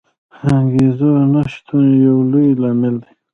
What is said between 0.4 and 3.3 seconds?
د انګېزو نه شتون یو لوی لامل دی.